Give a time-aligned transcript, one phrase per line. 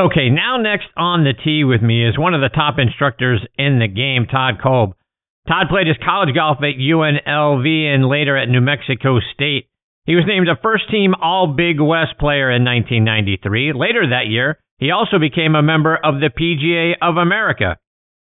[0.00, 3.80] Okay, now next on the tee with me is one of the top instructors in
[3.80, 4.94] the game, Todd Kolb.
[5.46, 9.68] Todd played his college golf at UNLV and later at New Mexico State.
[10.06, 13.74] He was named a first team All Big West player in 1993.
[13.74, 17.76] Later that year, he also became a member of the PGA of America.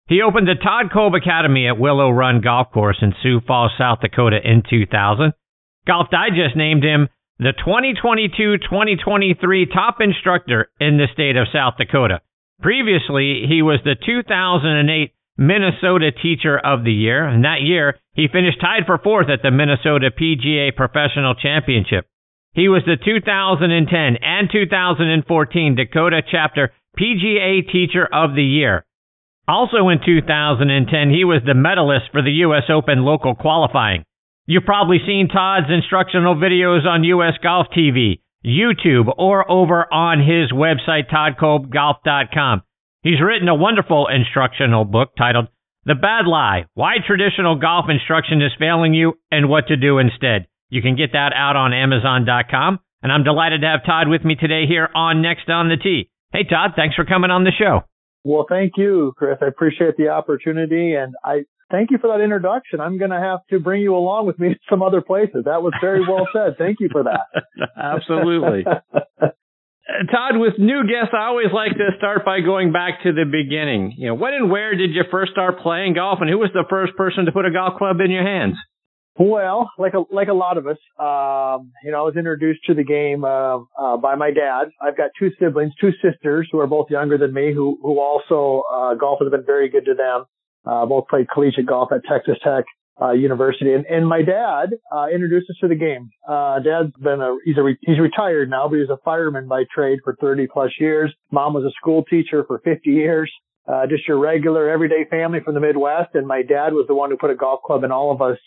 [0.08, 4.00] He opened the Todd Kolb Academy at Willow Run Golf Course in Sioux Falls, South
[4.00, 5.34] Dakota in 2000.
[5.86, 7.08] Golf Digest named him
[7.38, 12.20] the 2022-2023 top instructor in the state of South Dakota.
[12.60, 18.60] Previously, he was the 2008 Minnesota Teacher of the Year, and that year he finished
[18.60, 22.08] tied for fourth at the Minnesota PGA Professional Championship.
[22.54, 28.84] He was the 2010 and 2014 Dakota Chapter PGA Teacher of the Year.
[29.46, 32.64] Also in 2010, he was the medalist for the U.S.
[32.68, 34.02] Open local qualifying.
[34.50, 40.50] You've probably seen Todd's instructional videos on US Golf TV, YouTube, or over on his
[40.50, 42.62] website, toddkolbgolf.com.
[43.02, 45.48] He's written a wonderful instructional book titled
[45.84, 50.46] The Bad Lie Why Traditional Golf Instruction is Failing You and What to Do Instead.
[50.70, 52.78] You can get that out on Amazon.com.
[53.02, 56.10] And I'm delighted to have Todd with me today here on Next on the Tee.
[56.32, 57.82] Hey, Todd, thanks for coming on the show.
[58.24, 59.36] Well, thank you, Chris.
[59.42, 60.94] I appreciate the opportunity.
[60.94, 62.80] And I, thank you for that introduction.
[62.80, 65.44] I'm going to have to bring you along with me to some other places.
[65.44, 66.56] That was very well said.
[66.58, 67.26] Thank you for that.
[67.76, 68.64] Absolutely.
[70.10, 73.94] Todd, with new guests, I always like to start by going back to the beginning.
[73.96, 76.64] You know, when and where did you first start playing golf, and who was the
[76.68, 78.56] first person to put a golf club in your hands?
[79.18, 82.74] Well, like a like a lot of us, um, you know, I was introduced to
[82.74, 84.68] the game uh, uh, by my dad.
[84.80, 88.62] I've got two siblings, two sisters who are both younger than me, who who also
[88.72, 90.26] uh, golf has been very good to them.
[90.68, 92.64] Uh, both played collegiate golf at Texas Tech
[93.00, 96.10] uh, University, and, and my dad uh, introduced us to the game.
[96.28, 99.46] Uh, dad's been a he's a re- he's retired now, but he was a fireman
[99.46, 101.14] by trade for 30 plus years.
[101.30, 103.30] Mom was a school teacher for 50 years.
[103.66, 107.10] Uh, just your regular everyday family from the Midwest, and my dad was the one
[107.10, 108.38] who put a golf club in all of us,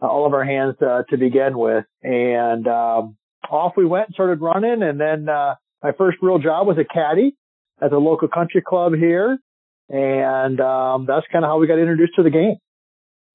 [0.00, 3.16] uh, all of our hands uh, to begin with, and um,
[3.50, 6.84] off we went, and started running, and then uh, my first real job was a
[6.84, 7.36] caddy
[7.82, 9.38] at the local country club here.
[9.90, 12.56] And um, that's kind of how we got introduced to the game.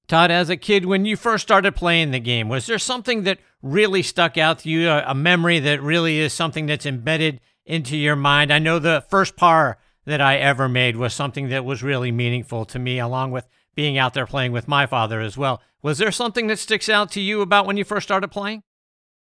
[0.08, 3.38] Todd, as a kid, when you first started playing the game, was there something that
[3.60, 8.16] really stuck out to you, a, memory that really is something that's embedded into your
[8.16, 8.52] mind?
[8.52, 12.64] I know the first par that I ever made was something that was really meaningful
[12.66, 15.60] to me, along with being out there playing with my father as well.
[15.82, 18.62] Was there something that sticks out to you about when you first started playing?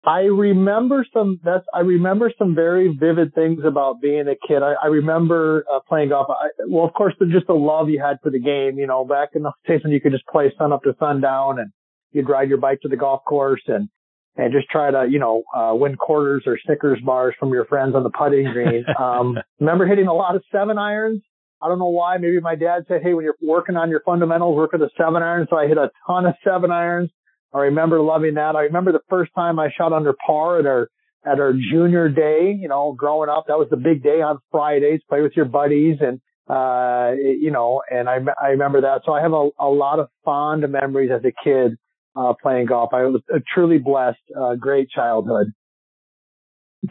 [0.05, 4.63] I remember some that's I remember some very vivid things about being a kid.
[4.63, 6.27] I, I remember uh, playing golf.
[6.29, 8.79] I, well, of course, the, just the love you had for the game.
[8.79, 11.59] You know, back in the days when you could just play sun up to sundown,
[11.59, 11.71] and
[12.11, 13.89] you'd ride your bike to the golf course and
[14.38, 17.93] and just try to you know uh, win quarters or Snickers bars from your friends
[17.93, 18.85] on the putting green.
[18.99, 21.21] Um, remember hitting a lot of seven irons.
[21.61, 22.17] I don't know why.
[22.17, 25.23] Maybe my dad said, "Hey, when you're working on your fundamentals, work with a seven
[25.23, 27.09] iron." So I hit a ton of seven irons
[27.53, 28.55] I remember loving that.
[28.55, 30.89] I remember the first time I shot under par at our
[31.25, 32.55] at our junior day.
[32.59, 35.01] You know, growing up, that was the big day on Fridays.
[35.09, 39.01] Play with your buddies, and uh, you know, and I I remember that.
[39.05, 41.77] So I have a, a lot of fond memories as a kid
[42.15, 42.93] uh, playing golf.
[42.93, 43.21] I was
[43.53, 45.53] truly blessed, uh, great childhood.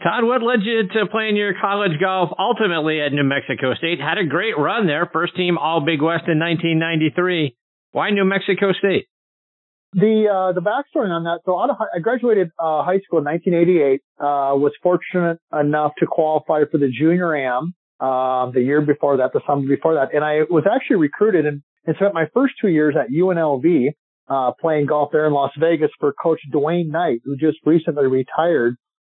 [0.03, 3.99] Todd, what led you to playing your college golf ultimately at New Mexico State?
[3.99, 7.55] Had a great run there, first team All Big West in 1993.
[7.91, 9.07] Why New Mexico State?
[9.93, 11.39] The uh, the backstory on that.
[11.45, 14.01] So I graduated uh, high school in 1988.
[14.19, 19.33] Uh, was fortunate enough to qualify for the junior am uh, the year before that,
[19.33, 22.67] the summer before that, and I was actually recruited and, and spent my first two
[22.67, 23.89] years at UNLV
[24.29, 28.75] uh, playing golf there in Las Vegas for Coach Dwaine Knight, who just recently retired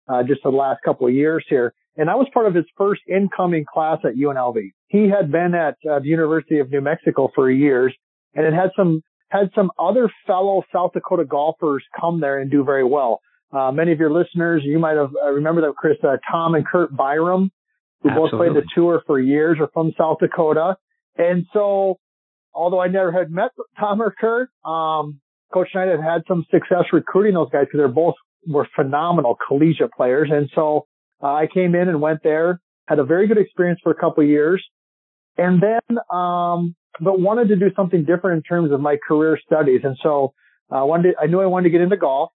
[0.09, 1.73] uh, just the last couple of years here.
[1.95, 4.57] And I was part of his first incoming class at UNLV.
[4.87, 7.93] He had been at uh, the University of New Mexico for years
[8.35, 9.01] and it had some
[9.33, 13.19] had some other fellow South Dakota golfers come there and do very well.
[13.51, 16.65] Uh, many of your listeners, you might have uh, remember that Chris, uh, Tom and
[16.65, 17.49] Curt Byrum,
[18.01, 18.29] who Absolutely.
[18.31, 20.77] both played the tour for years, are from South Dakota.
[21.17, 21.99] And so,
[22.53, 25.19] although I never had met Tom or Curt, um,
[25.51, 28.15] Coach Knight had had some success recruiting those guys because they're both
[28.47, 30.29] were phenomenal collegiate players.
[30.31, 30.85] And so
[31.21, 34.23] uh, I came in and went there, had a very good experience for a couple
[34.23, 34.63] years.
[35.37, 39.81] And then, um, but wanted to do something different in terms of my career studies.
[39.83, 40.33] And so
[40.71, 42.31] I uh, wanted, I knew I wanted to get into golf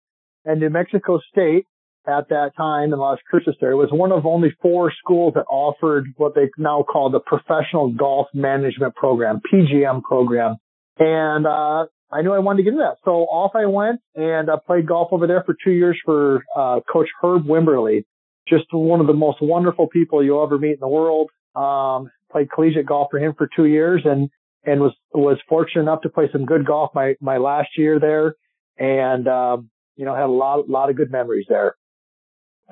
[0.45, 1.67] and New Mexico State
[2.07, 6.07] at that time in Las Cruces there was one of only four schools that offered
[6.17, 10.57] what they now call the professional golf management program, PGM program.
[10.99, 12.99] And, uh, I knew I wanted to get into that.
[13.05, 16.81] So off I went and I played golf over there for two years for, uh,
[16.91, 18.05] coach Herb Wimberly.
[18.49, 21.31] Just one of the most wonderful people you'll ever meet in the world.
[21.57, 24.31] Um, played collegiate golf for him for two years and,
[24.67, 28.35] and was, was fortunate enough to play some good golf my, my last year there.
[28.79, 31.77] And, um, you know, had a lot, lot of good memories there.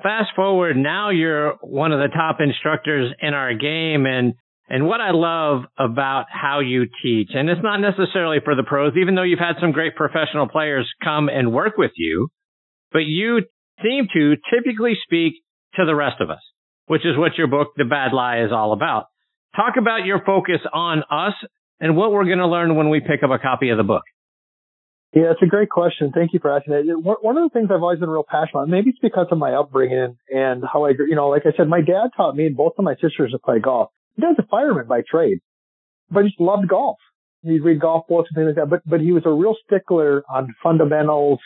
[0.03, 4.33] Fast forward, now you're one of the top instructors in our game and
[4.67, 8.93] and what I love about how you teach, and it's not necessarily for the pros,
[8.99, 12.29] even though you've had some great professional players come and work with you,
[12.91, 13.41] but you
[13.83, 15.33] seem to typically speak
[15.75, 16.41] to the rest of us,
[16.87, 19.05] which is what your book, The Bad Lie, is all about.
[19.55, 21.35] Talk about your focus on us
[21.79, 24.03] and what we're going to learn when we pick up a copy of the book.
[25.13, 26.11] Yeah, it's a great question.
[26.13, 27.17] Thank you for asking that.
[27.21, 29.53] One of the things I've always been real passionate about, maybe it's because of my
[29.53, 32.57] upbringing and how I, grew you know, like I said, my dad taught me and
[32.57, 33.91] both of my sisters to play golf.
[34.17, 35.39] He was a fireman by trade,
[36.11, 36.97] but he just loved golf.
[37.43, 40.23] He'd read golf books and things like that, but, but he was a real stickler
[40.29, 41.39] on fundamentals,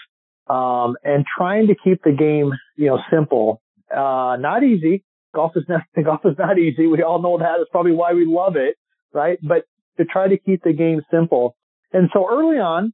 [0.47, 3.61] um, and trying to keep the game, you know, simple.
[3.91, 5.03] Uh, not easy.
[5.35, 6.87] Golf is not, golf is not easy.
[6.87, 7.57] We all know that.
[7.59, 8.77] It's probably why we love it,
[9.13, 9.37] right?
[9.43, 9.65] But
[9.99, 11.55] to try to keep the game simple.
[11.93, 12.93] And so early on,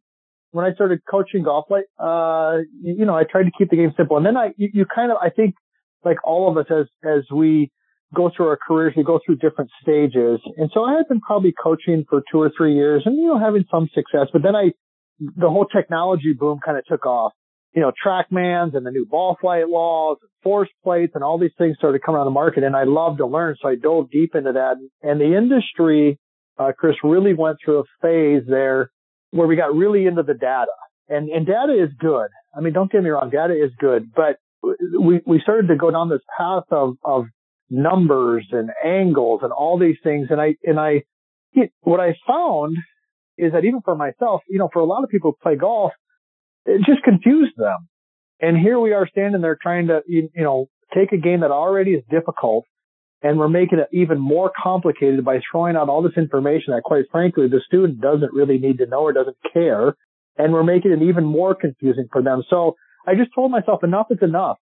[0.51, 3.93] when I started coaching golf, like, uh, you, know, I tried to keep the game
[3.97, 4.17] simple.
[4.17, 5.55] And then I, you, you kind of, I think,
[6.05, 7.71] like all of us, as as we
[8.13, 10.39] go through our careers, we go through different stages.
[10.55, 13.39] And so I had been probably coaching for two or three years, and you know,
[13.39, 14.27] having some success.
[14.31, 14.71] But then I,
[15.19, 17.33] the whole technology boom kind of took off.
[17.73, 21.51] You know, TrackMans and the new ball flight laws, and force plates, and all these
[21.57, 22.63] things started coming on the market.
[22.63, 24.75] And I loved to learn, so I dove deep into that.
[25.01, 26.17] And the industry,
[26.57, 28.91] uh, Chris, really went through a phase there
[29.31, 30.71] where we got really into the data.
[31.07, 32.29] And, and data is good.
[32.55, 35.91] I mean, don't get me wrong, data is good, but we, we started to go
[35.91, 37.25] down this path of, of
[37.69, 40.27] numbers and angles and all these things.
[40.31, 41.03] And I, and I,
[41.81, 42.77] what I found
[43.37, 45.91] is that even for myself, you know, for a lot of people who play golf,
[46.65, 47.87] it just confused them.
[48.39, 51.51] And here we are standing there trying to, you, you know, take a game that
[51.51, 52.65] already is difficult
[53.25, 57.05] and we're making it even more complicated by throwing out all this information that quite
[57.11, 59.95] frankly the student doesn't really need to know or doesn't care.
[60.37, 62.43] And we're making it even more confusing for them.
[62.51, 62.75] So
[63.07, 64.57] I just told myself enough is enough.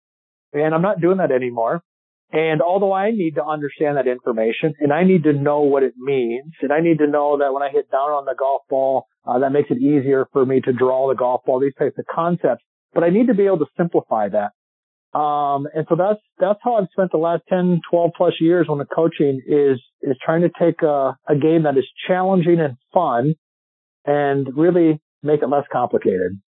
[0.53, 1.85] And I'm not doing that anymore.
[2.33, 5.95] And although I need to understand that information and I need to know what it
[5.97, 9.07] means and I need to know that when I hit down on the golf ball,
[9.25, 12.07] uh, that makes it easier for me to draw the golf ball, these types of
[12.13, 14.51] concepts, but I need to be able to simplify that.
[15.15, 18.79] Um, and so that's, that's how I've spent the last 10, 12 plus years on
[18.79, 23.35] the coaching is, is trying to take a, a game that is challenging and fun
[24.05, 26.39] and really make it less complicated.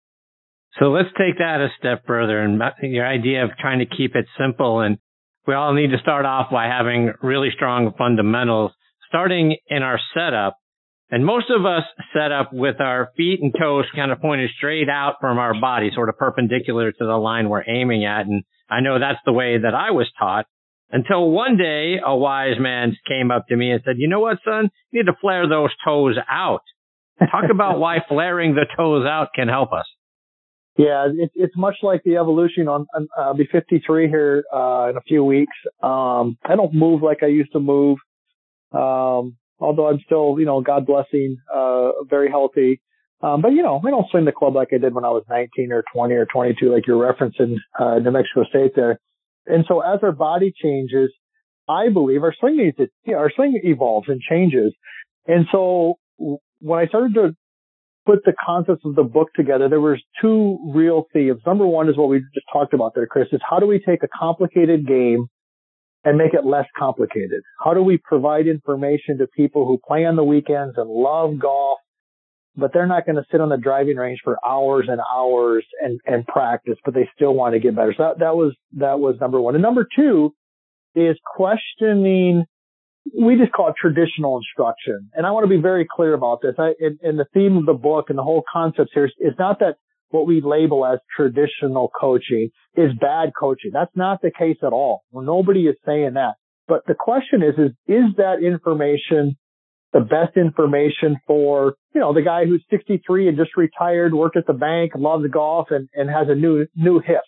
[0.78, 4.26] So let's take that a step further and your idea of trying to keep it
[4.38, 4.80] simple.
[4.80, 4.98] And
[5.46, 8.72] we all need to start off by having really strong fundamentals,
[9.08, 10.56] starting in our setup.
[11.10, 11.82] And most of us
[12.14, 15.90] set up with our feet and toes kind of pointed straight out from our body,
[15.92, 18.26] sort of perpendicular to the line we're aiming at.
[18.26, 20.46] And I know that's the way that I was taught
[20.92, 24.38] until one day a wise man came up to me and said, you know what,
[24.44, 24.70] son?
[24.92, 26.62] You need to flare those toes out.
[27.18, 29.86] Talk about why flaring the toes out can help us.
[30.78, 32.86] Yeah, it's it's much like the evolution on.
[33.18, 35.52] I'll be 53 here uh, in a few weeks.
[35.82, 37.98] Um, I don't move like I used to move.
[38.72, 42.80] Um, although I'm still, you know, God blessing, uh, very healthy.
[43.22, 45.24] Um, but you know, I don't swing the club like I did when I was
[45.28, 48.98] 19 or 20 or 22, like you're referencing, uh, New Mexico State there.
[49.46, 51.10] And so as our body changes,
[51.68, 54.72] I believe our swing needs it, you know, our swing evolves and changes.
[55.26, 55.98] And so
[56.60, 57.36] when I started to
[58.06, 61.40] put the concepts of the book together, there was two real themes.
[61.46, 64.02] Number one is what we just talked about there, Chris, is how do we take
[64.02, 65.26] a complicated game
[66.04, 67.42] and make it less complicated?
[67.62, 71.78] How do we provide information to people who play on the weekends and love golf,
[72.56, 76.00] but they're not going to sit on the driving range for hours and hours and,
[76.06, 77.94] and practice, but they still want to get better.
[77.96, 79.54] So that, that was, that was number one.
[79.54, 80.34] And number two
[80.94, 82.44] is questioning
[83.18, 85.10] we just call it traditional instruction.
[85.14, 86.54] And I want to be very clear about this.
[86.58, 89.58] I, in the theme of the book and the whole concept here is, is not
[89.60, 89.76] that
[90.10, 93.70] what we label as traditional coaching is bad coaching.
[93.72, 95.02] That's not the case at all.
[95.10, 96.34] Well, nobody is saying that.
[96.68, 99.36] But the question is, is, is that information
[99.92, 104.46] the best information for, you know, the guy who's 63 and just retired, worked at
[104.46, 107.22] the bank, loves golf and, and has a new, new hip?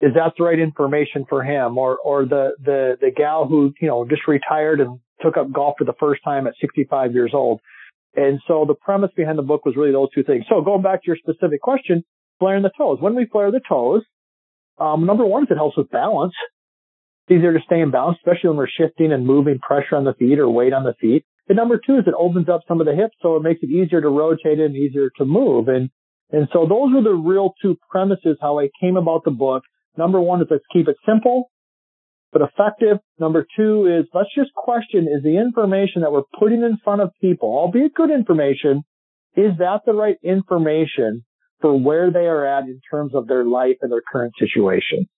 [0.00, 1.78] Is that the right information for him?
[1.78, 5.76] Or, or the, the, the gal who, you know, just retired and took up golf
[5.78, 7.60] for the first time at 65 years old?
[8.14, 10.44] And so the premise behind the book was really those two things.
[10.48, 12.04] So going back to your specific question,
[12.38, 12.98] flaring the toes.
[13.00, 14.02] When we flare the toes,
[14.78, 16.34] um, number one is it helps with balance.
[17.28, 20.14] It's easier to stay in balance, especially when we're shifting and moving pressure on the
[20.14, 21.24] feet or weight on the feet.
[21.48, 23.70] And number two is it opens up some of the hips, so it makes it
[23.70, 25.68] easier to rotate and easier to move.
[25.68, 25.90] And
[26.32, 29.64] and so those were the real two premises how I came about the book.
[29.96, 31.50] Number one is let's keep it simple.
[32.32, 32.98] But effective.
[33.18, 37.10] Number two is let's just question is the information that we're putting in front of
[37.20, 38.82] people, albeit good information,
[39.36, 41.24] is that the right information
[41.60, 45.08] for where they are at in terms of their life and their current situation?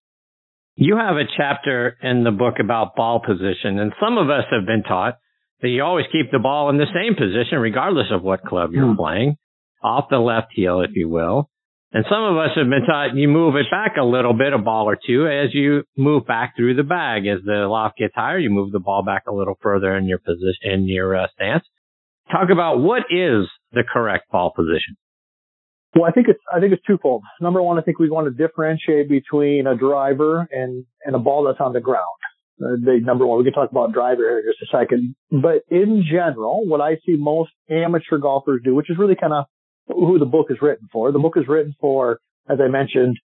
[0.74, 4.66] You have a chapter in the book about ball position, and some of us have
[4.66, 5.18] been taught
[5.60, 8.90] that you always keep the ball in the same position regardless of what club you're
[8.90, 8.96] hmm.
[8.96, 9.36] playing,
[9.82, 11.48] off the left heel, if you will.
[11.94, 14.58] And some of us have been taught you move it back a little bit, a
[14.58, 17.26] ball or two, as you move back through the bag.
[17.26, 20.18] As the loft gets higher, you move the ball back a little further in your
[20.18, 21.64] position, in your uh, stance.
[22.30, 24.96] Talk about what is the correct ball position.
[25.94, 27.22] Well, I think it's I think it's twofold.
[27.42, 31.44] Number one, I think we want to differentiate between a driver and and a ball
[31.44, 32.06] that's on the ground.
[32.58, 35.14] Uh, the number one, we can talk about driver here in just a second.
[35.30, 39.44] But in general, what I see most amateur golfers do, which is really kind of
[39.94, 41.12] who the book is written for.
[41.12, 42.18] The book is written for,
[42.48, 43.18] as I mentioned,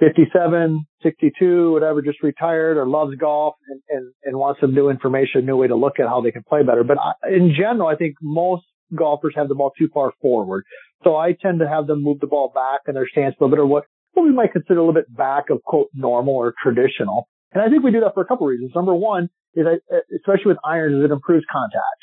[0.00, 5.46] 57, 62, whatever, just retired or loves golf and, and, and wants some new information,
[5.46, 6.82] new way to look at how they can play better.
[6.82, 10.64] But I, in general, I think most golfers have the ball too far forward.
[11.04, 13.56] So I tend to have them move the ball back in their stance a little
[13.56, 16.54] bit or what, what we might consider a little bit back of quote normal or
[16.62, 17.28] traditional.
[17.52, 18.72] And I think we do that for a couple of reasons.
[18.74, 19.80] Number one is that,
[20.16, 22.00] especially with irons, is it improves contact.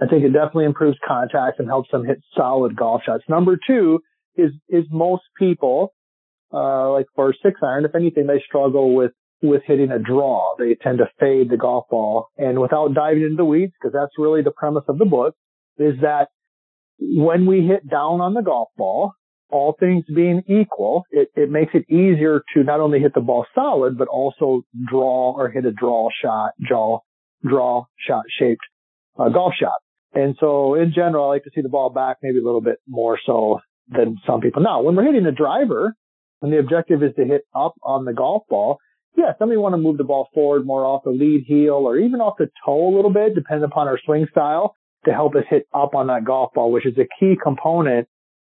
[0.00, 3.24] I think it definitely improves contact and helps them hit solid golf shots.
[3.28, 4.00] Number two
[4.36, 5.94] is, is most people,
[6.52, 9.12] uh, like for six iron, if anything, they struggle with,
[9.42, 10.54] with hitting a draw.
[10.58, 12.28] They tend to fade the golf ball.
[12.36, 15.34] And without diving into the weeds, because that's really the premise of the book,
[15.78, 16.28] is that
[16.98, 19.12] when we hit down on the golf ball,
[19.48, 23.46] all things being equal, it, it makes it easier to not only hit the ball
[23.54, 26.98] solid, but also draw or hit a draw shot, draw,
[27.42, 28.62] draw shot shaped
[29.18, 29.72] uh, golf shot.
[30.16, 32.78] And so in general, I like to see the ball back maybe a little bit
[32.88, 34.62] more so than some people.
[34.62, 35.94] Now, when we're hitting a driver
[36.40, 38.78] and the objective is to hit up on the golf ball,
[39.14, 41.98] yeah, some may want to move the ball forward more off the lead heel or
[41.98, 45.44] even off the toe a little bit, depending upon our swing style to help us
[45.50, 48.08] hit up on that golf ball, which is a key component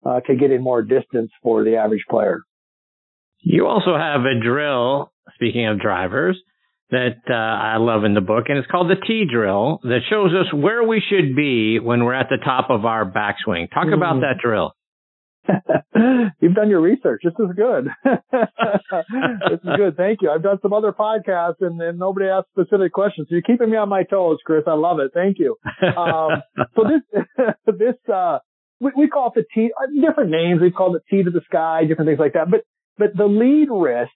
[0.06, 2.42] uh, to getting more distance for the average player.
[3.42, 6.42] You also have a drill, speaking of drivers,
[6.91, 10.31] that uh, I love in the book, and it's called the T drill that shows
[10.31, 13.69] us where we should be when we're at the top of our backswing.
[13.72, 13.93] Talk mm.
[13.93, 14.74] about that drill.
[16.41, 17.22] You've done your research.
[17.24, 17.88] This is good.
[18.03, 19.98] this is good.
[19.98, 20.29] Thank you.
[20.29, 23.27] I've done some other podcasts and, and nobody asked specific questions.
[23.29, 24.63] So you're keeping me on my toes, Chris.
[24.67, 25.12] I love it.
[25.13, 25.58] Thank you.
[25.81, 26.43] Um,
[26.75, 28.39] so this, this, uh,
[28.79, 30.62] we, we call it the T, uh, different names.
[30.62, 32.50] We've called it T to the sky, different things like that.
[32.50, 32.62] But,
[32.98, 34.12] but the lead wrist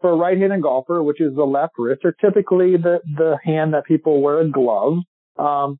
[0.00, 3.84] for a right-handed golfer, which is the left wrist, or typically the, the hand that
[3.84, 4.98] people wear a glove,
[5.38, 5.78] um,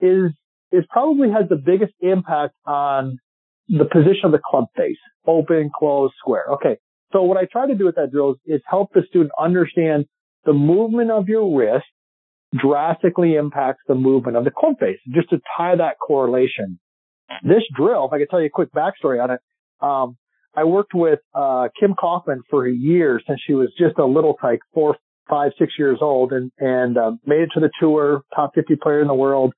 [0.00, 0.30] is,
[0.72, 3.18] is probably has the biggest impact on
[3.68, 6.44] the position of the club face, open, closed, square.
[6.52, 6.76] Okay.
[7.12, 10.06] So what I try to do with that drill is, is help the student understand
[10.44, 11.86] the movement of your wrist
[12.56, 16.78] drastically impacts the movement of the club face, just to tie that correlation.
[17.42, 19.40] This drill, if I could tell you a quick backstory on it,
[19.80, 20.16] um,
[20.56, 24.36] I worked with uh, Kim Kaufman for a year since she was just a little
[24.42, 24.96] like four,
[25.28, 29.00] five, six years old, and and uh, made it to the tour, top 50 player
[29.00, 29.52] in the world.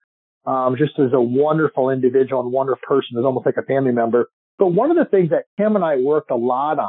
[0.45, 4.29] Um, just as a wonderful individual and wonderful person, is almost like a family member.
[4.59, 6.89] But one of the things that Kim and I worked a lot on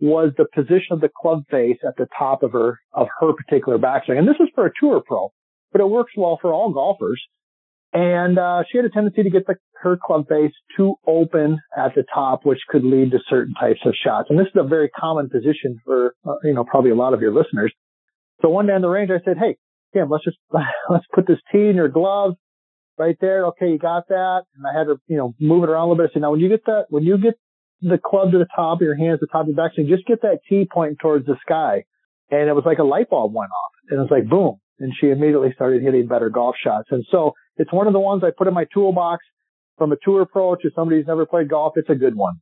[0.00, 3.78] was the position of the club face at the top of her of her particular
[3.78, 5.30] backswing, and this is for a tour pro,
[5.72, 7.22] but it works well for all golfers.
[7.92, 11.94] And uh, she had a tendency to get the, her club face too open at
[11.94, 14.28] the top, which could lead to certain types of shots.
[14.28, 17.20] And this is a very common position for, uh, you know, probably a lot of
[17.20, 17.72] your listeners.
[18.42, 19.56] So one day on the range, I said, "Hey,
[19.94, 20.36] Kim, let's just
[20.90, 22.34] let's put this tee in your glove
[22.98, 23.46] right there.
[23.46, 26.04] Okay, you got that." And I had to, you know, move it around a little
[26.04, 26.10] bit.
[26.12, 27.34] Said, "Now, when you get that, when you get
[27.80, 30.22] the club to the top your hands, to the top of your backswing, just get
[30.22, 31.84] that tee pointing towards the sky."
[32.30, 34.92] And it was like a light bulb went off, and it was like boom, and
[35.00, 36.88] she immediately started hitting better golf shots.
[36.90, 39.24] And so it's one of the ones I put in my toolbox
[39.78, 41.74] from a tour pro to somebody who's never played golf.
[41.76, 42.40] It's a good one.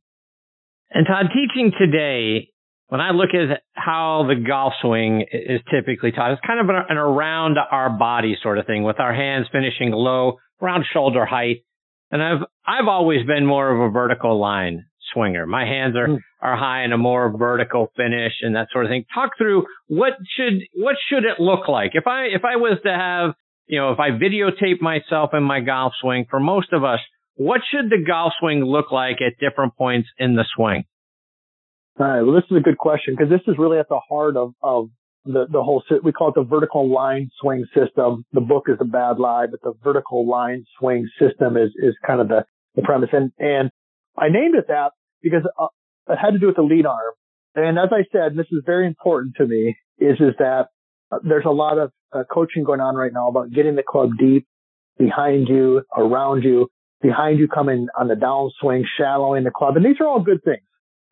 [0.91, 2.49] And Todd, teaching today,
[2.87, 6.97] when I look at how the golf swing is typically taught, it's kind of an
[6.97, 11.63] around our body sort of thing with our hands finishing low, around shoulder height.
[12.11, 15.45] And I've, I've always been more of a vertical line swinger.
[15.45, 16.19] My hands are, mm.
[16.41, 19.05] are high in a more vertical finish and that sort of thing.
[19.13, 21.91] Talk through what should, what should it look like?
[21.93, 23.33] If I, if I was to have
[23.67, 26.99] you know, if I videotape myself in my golf swing, for most of us,
[27.35, 30.83] what should the golf swing look like at different points in the swing?
[31.99, 32.21] All right.
[32.21, 34.89] Well, this is a good question because this is really at the heart of, of
[35.25, 38.25] the, the whole, we call it the vertical line swing system.
[38.33, 42.21] The book is a bad lie, but the vertical line swing system is, is kind
[42.21, 42.45] of the,
[42.75, 43.09] the premise.
[43.11, 43.71] And, and
[44.17, 44.91] I named it that
[45.21, 45.67] because uh,
[46.09, 47.13] it had to do with the lead arm.
[47.55, 50.67] And as I said, this is very important to me, is, is that
[51.11, 54.11] uh, there's a lot of uh, coaching going on right now about getting the club
[54.17, 54.47] deep
[54.97, 56.67] behind you, around you,
[57.01, 59.75] behind you coming on the downswing, shallowing the club.
[59.75, 60.63] And these are all good things.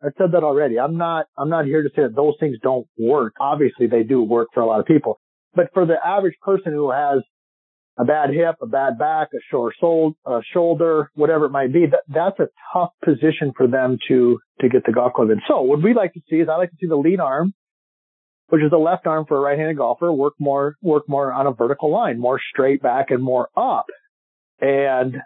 [0.02, 0.78] I said that already.
[0.78, 3.34] I'm not, I'm not here to say that those things don't work.
[3.40, 5.20] Obviously they do work for a lot of people,
[5.54, 7.20] but for the average person who has
[7.96, 9.72] a bad hip, a bad back, a sore
[10.26, 14.68] a shoulder, whatever it might be, that, that's a tough position for them to, to
[14.68, 15.40] get the golf club in.
[15.46, 17.54] So what we like to see is I like to see the lead arm,
[18.48, 21.52] which is the left arm for a right-handed golfer, work more, work more on a
[21.52, 23.86] vertical line, more straight back and more up.
[24.60, 25.16] And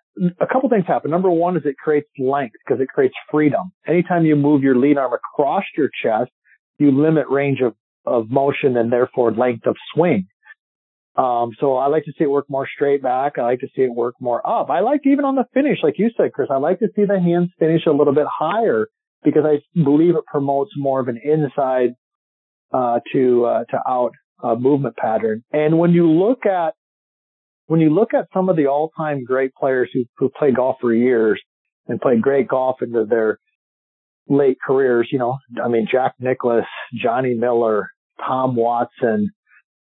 [0.40, 1.10] a couple things happen.
[1.10, 3.72] Number one is it creates length because it creates freedom.
[3.86, 6.30] Anytime you move your lead arm across your chest,
[6.78, 7.74] you limit range of,
[8.06, 10.26] of motion and therefore length of swing.
[11.16, 13.38] Um, so I like to see it work more straight back.
[13.38, 14.70] I like to see it work more up.
[14.70, 17.18] I like even on the finish, like you said, Chris, I like to see the
[17.20, 18.86] hands finish a little bit higher
[19.24, 21.94] because I believe it promotes more of an inside,
[22.72, 25.42] uh, to, uh, to out, uh, movement pattern.
[25.52, 26.74] And when you look at,
[27.66, 30.92] when you look at some of the all-time great players who, who play golf for
[30.92, 31.40] years
[31.86, 33.38] and play great golf into their
[34.28, 37.90] late careers, you know, I mean, Jack Nicklaus, Johnny Miller,
[38.26, 39.30] Tom Watson,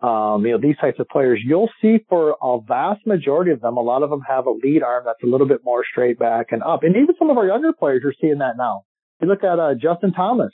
[0.02, 3.78] um, you know, these types of players, you'll see for a vast majority of them,
[3.78, 6.48] a lot of them have a lead arm that's a little bit more straight back
[6.52, 6.84] and up.
[6.84, 8.82] And even some of our younger players are seeing that now.
[9.22, 10.52] You look at uh, Justin Thomas,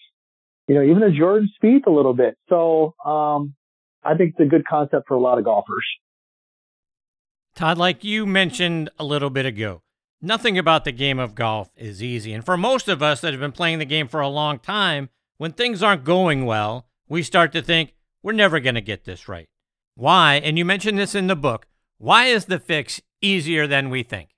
[0.67, 2.37] you know, even a Jordan Spieth a little bit.
[2.49, 3.55] So um,
[4.03, 5.85] I think it's a good concept for a lot of golfers.
[7.55, 9.81] Todd, like you mentioned a little bit ago,
[10.21, 12.33] nothing about the game of golf is easy.
[12.33, 15.09] And for most of us that have been playing the game for a long time,
[15.37, 19.27] when things aren't going well, we start to think, we're never going to get this
[19.27, 19.47] right.
[19.95, 20.35] Why?
[20.43, 21.65] And you mentioned this in the book.
[21.97, 24.29] Why is the fix easier than we think?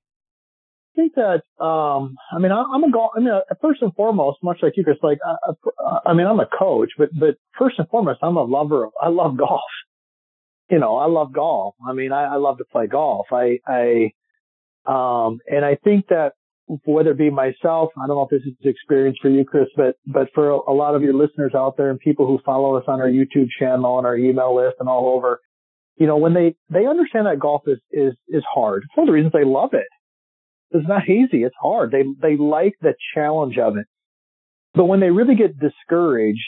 [0.91, 3.93] I think that, um, I mean, I, am a golf, I mean, uh, first and
[3.93, 7.36] foremost, much like you, Chris, like, uh, uh, I mean, I'm a coach, but, but
[7.58, 9.62] first and foremost, I'm a lover of, I love golf.
[10.69, 11.75] You know, I love golf.
[11.88, 13.27] I mean, I, I love to play golf.
[13.31, 14.12] I, I,
[14.86, 16.34] um, and I think that
[16.86, 19.95] whether it be myself, I don't know if this is experience for you, Chris, but,
[20.06, 23.02] but for a, lot of your listeners out there and people who follow us on
[23.02, 25.39] our YouTube channel and our email list and all over,
[25.97, 28.84] you know, when they, they understand that golf is, is, is hard.
[28.84, 29.88] It's one of the reasons they love it.
[30.71, 31.43] It's not easy.
[31.43, 31.91] It's hard.
[31.91, 33.86] They, they like the challenge of it.
[34.73, 36.39] But when they really get discouraged,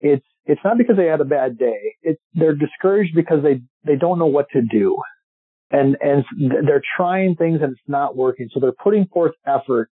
[0.00, 1.96] it's, it's not because they had a bad day.
[2.02, 4.98] It's, they're discouraged because they, they don't know what to do
[5.70, 6.24] and and
[6.66, 8.48] they're trying things and it's not working.
[8.52, 9.90] So they're putting forth effort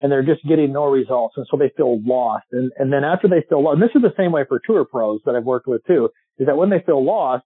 [0.00, 2.46] and they're just getting no results, and so they feel lost.
[2.52, 4.84] And and then after they feel lost, and this is the same way for tour
[4.84, 7.44] pros that I've worked with too, is that when they feel lost,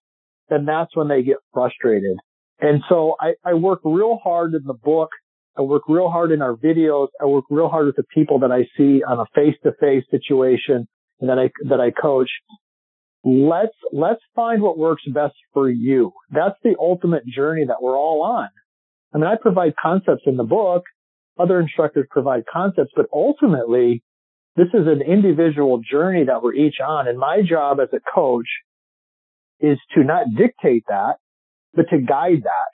[0.48, 2.16] then that's when they get frustrated.
[2.60, 5.10] And so I, I work real hard in the book.
[5.56, 7.08] I work real hard in our videos.
[7.20, 10.04] I work real hard with the people that I see on a face to face
[10.10, 10.88] situation
[11.20, 12.30] and that I, that I coach
[13.24, 16.12] let's let's find what works best for you.
[16.30, 18.48] That's the ultimate journey that we're all on.
[19.14, 20.84] I mean, I provide concepts in the book.
[21.38, 24.02] Other instructors provide concepts, but ultimately,
[24.56, 27.08] this is an individual journey that we're each on.
[27.08, 28.46] And my job as a coach
[29.58, 31.14] is to not dictate that,
[31.72, 32.70] but to guide that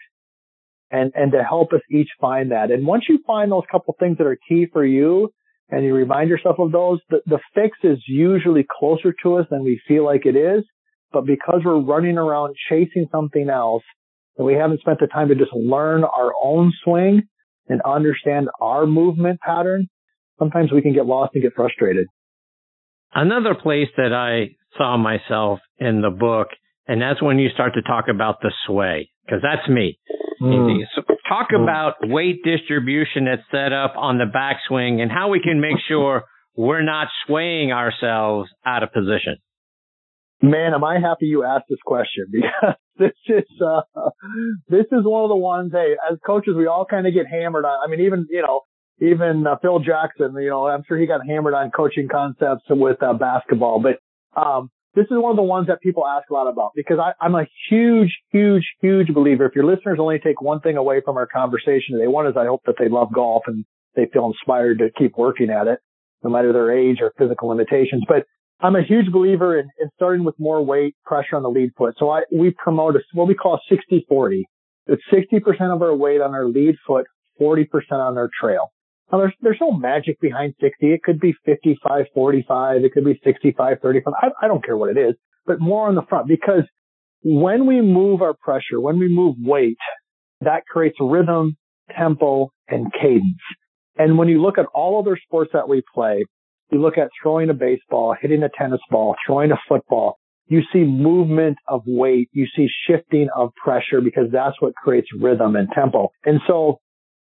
[0.90, 2.70] and, and to help us each find that.
[2.70, 5.32] And once you find those couple things that are key for you,
[5.70, 9.62] and you remind yourself of those, the, the fix is usually closer to us than
[9.62, 10.64] we feel like it is.
[11.12, 13.82] But because we're running around chasing something else
[14.36, 17.22] and we haven't spent the time to just learn our own swing
[17.68, 19.88] and understand our movement pattern,
[20.38, 22.06] sometimes we can get lost and get frustrated.
[23.14, 26.48] Another place that I saw myself in the book,
[26.86, 29.98] and that's when you start to talk about the sway, because that's me.
[30.40, 30.80] Mm.
[30.94, 31.62] So talk mm.
[31.62, 36.24] about weight distribution that's set up on the backswing and how we can make sure
[36.56, 39.36] we're not swaying ourselves out of position.
[40.42, 43.82] Man, am I happy you asked this question because this is uh,
[44.68, 45.72] this is one of the ones.
[45.72, 47.78] Hey, as coaches, we all kind of get hammered on.
[47.84, 48.62] I mean, even you know,
[49.00, 50.34] even uh, Phil Jackson.
[50.38, 53.82] You know, I'm sure he got hammered on coaching concepts with uh, basketball.
[53.82, 56.98] But um, this is one of the ones that people ask a lot about because
[56.98, 59.46] I, I'm a huge, huge, huge believer.
[59.46, 62.46] If your listeners only take one thing away from our conversation today, one is I
[62.46, 65.78] hope that they love golf and they feel inspired to keep working at it,
[66.24, 68.02] no matter their age or physical limitations.
[68.08, 68.24] But
[68.60, 71.94] I'm a huge believer in, in starting with more weight pressure on the lead foot.
[71.98, 74.42] So I, we promote a, what we call 60-40.
[74.86, 77.06] It's 60% of our weight on our lead foot,
[77.40, 78.72] 40% on our trail.
[79.10, 80.92] Now there's, there's no magic behind 60.
[80.92, 82.84] It could be 55, 45.
[82.84, 84.12] It could be 65, 35.
[84.20, 85.14] I, I don't care what it is,
[85.46, 86.64] but more on the front because
[87.22, 89.78] when we move our pressure, when we move weight,
[90.40, 91.56] that creates rhythm,
[91.96, 93.42] tempo, and cadence.
[93.96, 96.24] And when you look at all other sports that we play,
[96.70, 100.80] you look at throwing a baseball, hitting a tennis ball, throwing a football, you see
[100.80, 106.10] movement of weight, you see shifting of pressure because that's what creates rhythm and tempo.
[106.24, 106.78] And so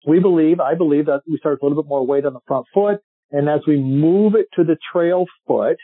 [0.05, 2.39] we believe, I believe that we start with a little bit more weight on the
[2.47, 2.97] front foot.
[3.31, 5.77] And as we move it to the trail foot,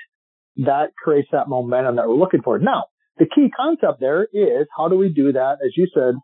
[0.57, 2.59] that creates that momentum that we're looking for.
[2.59, 2.85] Now,
[3.17, 6.15] the key concept there is how do we do that, as you said,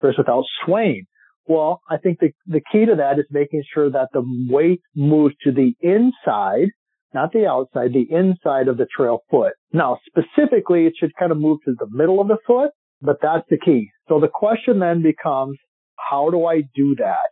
[0.00, 1.06] first without swaying?
[1.46, 5.34] Well, I think the, the key to that is making sure that the weight moves
[5.44, 6.68] to the inside
[7.14, 9.52] not the outside, the inside of the trail foot.
[9.72, 12.70] Now, specifically, it should kind of move to the middle of the foot,
[13.02, 13.90] but that's the key.
[14.08, 15.58] So the question then becomes,
[16.08, 17.30] how do I do that?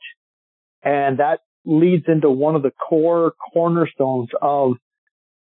[0.82, 4.72] And that leads into one of the core cornerstones of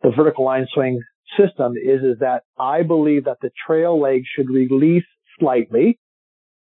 [0.03, 1.03] the vertical line swing
[1.39, 5.05] system is, is that I believe that the trail leg should release
[5.39, 5.99] slightly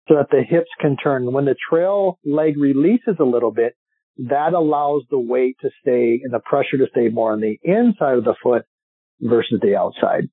[0.08, 1.32] so that the hips can turn.
[1.32, 3.74] When the trail leg releases a little bit,
[4.18, 8.18] that allows the weight to stay and the pressure to stay more on the inside
[8.18, 8.62] of the foot
[9.20, 10.28] versus the outside.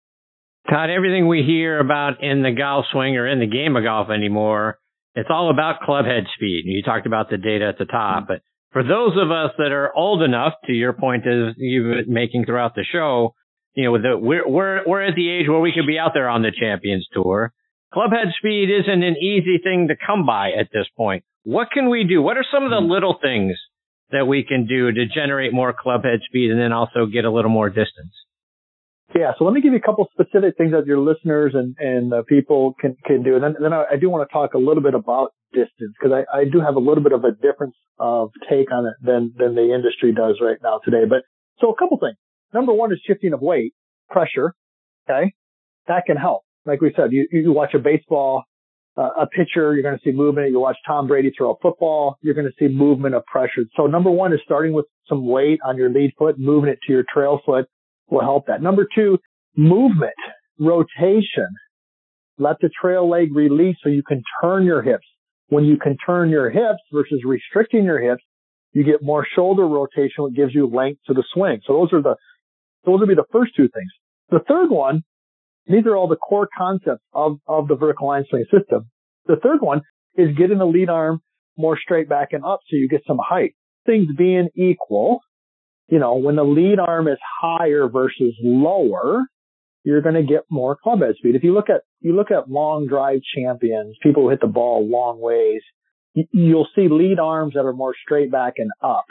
[0.69, 4.09] Todd, everything we hear about in the golf swing or in the game of golf
[4.09, 4.79] anymore,
[5.15, 6.63] it's all about club head speed.
[6.65, 8.34] You talked about the data at the top, mm-hmm.
[8.34, 12.13] but for those of us that are old enough, to your point as you've been
[12.13, 13.34] making throughout the show,
[13.73, 16.28] you know, the, we're, we're, we're at the age where we could be out there
[16.28, 17.54] on the Champions Tour.
[17.93, 21.23] Club head speed isn't an easy thing to come by at this point.
[21.43, 22.21] What can we do?
[22.21, 22.91] What are some of the mm-hmm.
[22.91, 23.58] little things
[24.12, 27.32] that we can do to generate more club head speed and then also get a
[27.32, 28.13] little more distance?
[29.13, 32.13] Yeah, so let me give you a couple specific things that your listeners and, and
[32.13, 33.36] uh, people can, can do.
[33.36, 36.12] And then, then I, I, do want to talk a little bit about distance because
[36.12, 39.34] I, I do have a little bit of a difference of take on it than,
[39.38, 41.04] than the industry does right now today.
[41.08, 41.20] But
[41.60, 42.18] so a couple things.
[42.54, 43.74] Number one is shifting of weight,
[44.10, 44.56] pressure.
[45.08, 45.34] Okay.
[45.88, 46.41] That can help.
[46.65, 48.44] Like we said, you, you watch a baseball
[48.98, 50.52] uh, a pitcher, you're going to see movement.
[50.52, 53.63] You watch Tom Brady throw a football, you're going to see movement of pressure.
[53.76, 56.94] So number one is starting with some weight on your lead foot, moving it to
[56.94, 57.65] your trail foot
[58.10, 58.62] will help that.
[58.62, 59.18] Number two,
[59.56, 60.13] movement,
[60.60, 61.48] rotation.
[62.38, 65.06] Let the trail leg release so you can turn your hips.
[65.48, 68.24] When you can turn your hips versus restricting your hips,
[68.74, 71.62] you get more shoulder rotation, which gives you length to the swing.
[71.65, 72.15] So those are the,
[72.86, 73.91] those would be the first two things.
[74.30, 75.04] The third one
[75.68, 78.89] these are all the core concepts of, of the vertical line swing system.
[79.26, 79.82] The third one
[80.15, 81.22] is getting the lead arm
[81.58, 83.56] more straight back and up so you get some height.
[83.86, 85.20] Things being equal,
[85.88, 89.24] you know, when the lead arm is higher versus lower,
[89.84, 91.36] you're going to get more club head speed.
[91.36, 94.88] If you look at, you look at long drive champions, people who hit the ball
[94.88, 95.62] long ways,
[96.32, 99.06] you'll see lead arms that are more straight back and up.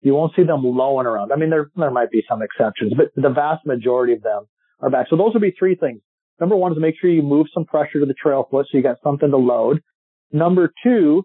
[0.00, 1.32] You won't see them low and around.
[1.32, 4.44] I mean, there, there might be some exceptions, but the vast majority of them
[4.80, 5.06] are back.
[5.10, 6.00] So those would be three things.
[6.38, 8.82] Number one is make sure you move some pressure to the trail foot so you
[8.82, 9.82] got something to load.
[10.32, 11.24] Number two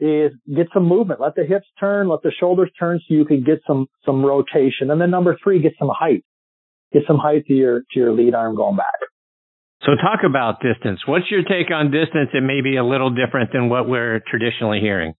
[0.00, 1.20] is get some movement.
[1.20, 4.90] Let the hips turn, let the shoulders turn so you can get some, some rotation.
[4.90, 6.24] And then number three, get some height.
[6.92, 8.86] Get some height to your, to your lead arm going back.
[9.82, 11.00] So talk about distance.
[11.06, 12.30] What's your take on distance?
[12.32, 15.14] It may be a little different than what we're traditionally hearing.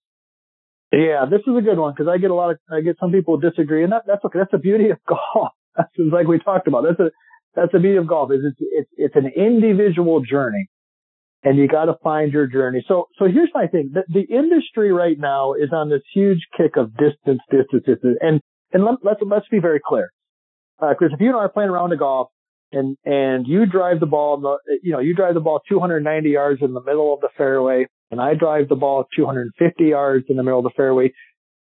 [0.92, 3.12] Yeah, this is a good one because I get a lot of, I get some
[3.12, 4.40] people disagree and that, that's okay.
[4.40, 5.50] That's the beauty of golf.
[5.78, 6.84] That's like we talked about.
[6.84, 7.12] That's a,
[7.56, 10.68] that's the beauty of golf is it's, it's, it's an individual journey
[11.44, 12.84] and you got to find your journey.
[12.88, 13.92] So, so here's my thing.
[13.94, 18.18] The, the industry right now is on this huge kick of distance, distance, distance.
[18.22, 18.42] And,
[18.74, 20.10] and let, let's, let's be very clear.
[20.82, 22.30] Uh, if you and I are playing around a golf
[22.72, 26.62] and, and you drive the ball, the, you know, you drive the ball 290 yards
[26.62, 30.44] in the middle of the fairway and I drive the ball 250 yards in the
[30.44, 31.12] middle of the fairway,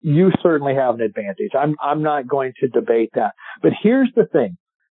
[0.01, 1.51] you certainly have an advantage.
[1.57, 3.33] I'm, I'm not going to debate that.
[3.61, 4.57] But here's the thing.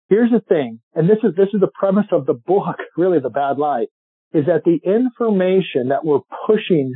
[0.09, 3.31] Here's the thing, and this is, this is the premise of the book, really the
[3.31, 3.87] bad lie,
[4.33, 6.95] is that the information that we're pushing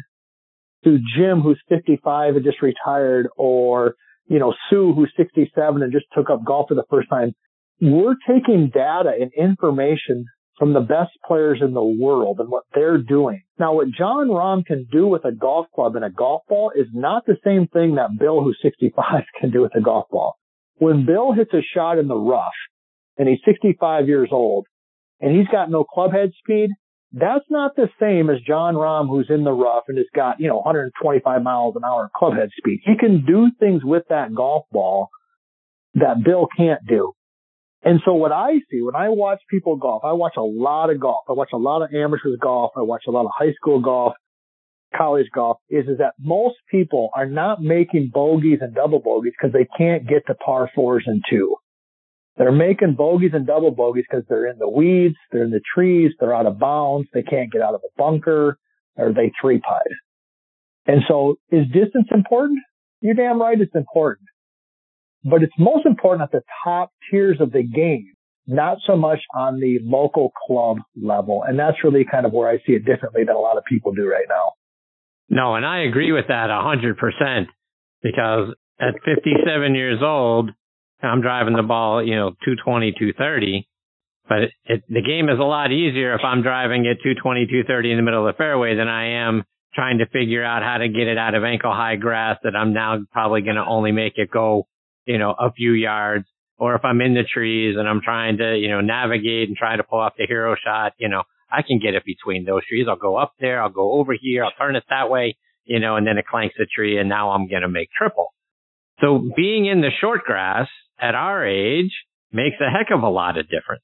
[0.84, 3.94] to Jim, who's 55 and just retired, or,
[4.26, 7.32] you know, Sue, who's 67 and just took up golf for the first time,
[7.80, 10.26] we're taking data and information
[10.58, 13.42] from the best players in the world and what they're doing.
[13.58, 16.86] Now, what Jon Rahm can do with a golf club and a golf ball is
[16.92, 20.34] not the same thing that Bill, who's 65, can do with a golf ball.
[20.76, 22.52] When Bill hits a shot in the rough,
[23.16, 24.66] and he's 65 years old
[25.20, 26.70] and he's got no clubhead speed,
[27.16, 30.48] that's not the same as Jon Rahm who's in the rough and has got, you
[30.48, 32.80] know, 125 miles an hour clubhead speed.
[32.84, 35.08] He can do things with that golf ball
[35.94, 37.12] that Bill can't do.
[37.82, 40.98] And so what I see when I watch people golf, I watch a lot of
[40.98, 41.24] golf.
[41.28, 42.72] I watch a lot of amateurs golf.
[42.76, 44.14] I watch a lot of high school golf,
[44.96, 49.52] college golf is, is that most people are not making bogeys and double bogeys because
[49.52, 51.56] they can't get to par fours and two.
[52.36, 56.12] They're making bogeys and double bogeys because they're in the weeds, they're in the trees,
[56.18, 58.58] they're out of bounds, they can't get out of a bunker,
[58.96, 59.86] or they three putt.
[60.86, 62.58] And so is distance important?
[63.00, 64.28] You're damn right it's important.
[65.24, 68.14] But it's most important at the top tiers of the game
[68.46, 71.42] not so much on the local club level.
[71.46, 73.92] And that's really kind of where I see it differently than a lot of people
[73.92, 74.52] do right now.
[75.28, 77.48] No, and I agree with that a hundred percent
[78.02, 80.50] because at 57 years old,
[81.04, 83.68] I'm driving the ball, you know, 220, 230.
[84.28, 87.90] But it, it, the game is a lot easier if I'm driving at 220, 230
[87.90, 90.88] in the middle of the fairway than I am trying to figure out how to
[90.88, 94.14] get it out of ankle high grass that I'm now probably going to only make
[94.16, 94.66] it go,
[95.04, 96.26] you know, a few yards.
[96.56, 99.76] Or if I'm in the trees and I'm trying to, you know, navigate and try
[99.76, 102.86] to pull off the hero shot, you know, I can get it between those trees.
[102.88, 103.60] I'll go up there.
[103.60, 104.44] I'll go over here.
[104.44, 107.30] I'll turn it that way, you know, and then it clanks the tree and now
[107.32, 108.28] I'm going to make triple.
[109.00, 110.68] So being in the short grass
[111.04, 111.92] at our age
[112.32, 113.82] makes a heck of a lot of difference.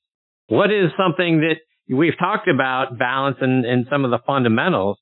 [0.48, 1.56] What is something that
[1.94, 4.98] we've talked about balance and, and some of the fundamentals,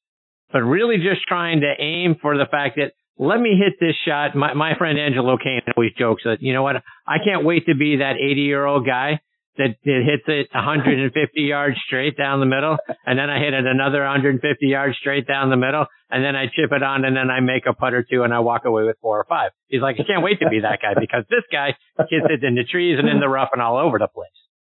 [0.53, 4.35] but really just trying to aim for the fact that let me hit this shot.
[4.35, 6.77] My, my friend Angelo Kane always jokes that, you know what?
[7.07, 9.21] I can't wait to be that 80 year old guy
[9.59, 12.79] that, that hits it 150 yards straight down the middle.
[13.05, 15.87] And then I hit it another 150 yards straight down the middle.
[16.11, 18.33] And then I chip it on and then I make a putt or two and
[18.33, 19.51] I walk away with four or five.
[19.69, 21.77] He's like, I can't wait to be that guy because this guy
[22.09, 24.33] hits it in the trees and in the rough and all over the place.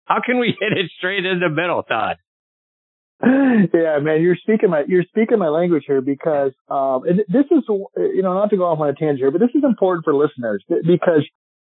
[0.05, 2.17] How can we hit it straight in the middle, Todd?
[3.21, 8.21] yeah, man, you're speaking my you're speaking my language here because um, this is you
[8.23, 10.63] know not to go off on a tangent here, but this is important for listeners
[10.69, 11.27] because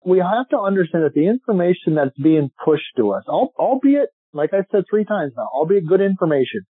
[0.05, 4.63] we have to understand that the information that's being pushed to us, albeit like I
[4.71, 6.65] said three times now, albeit good information,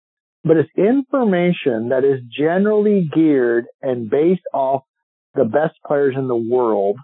[0.44, 4.82] but it's information that is generally geared and based off
[5.34, 6.96] the best players in the world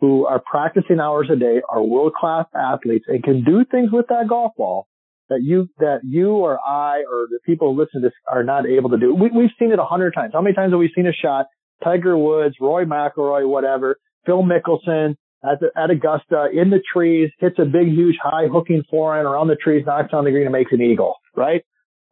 [0.00, 4.06] who are practicing hours a day, are world class athletes, and can do things with
[4.08, 4.86] that golf ball
[5.28, 8.64] that you that you or I or the people who listen to this are not
[8.66, 9.12] able to do.
[9.14, 10.32] We, we've seen it a hundred times.
[10.32, 11.46] How many times have we seen a shot?
[11.82, 17.56] Tiger Woods, Roy McIlroy, whatever, Phil Mickelson at, the, at Augusta in the trees, hits
[17.58, 20.72] a big, huge, high hooking forehand around the trees, knocks on the green and makes
[20.72, 21.64] an eagle, right?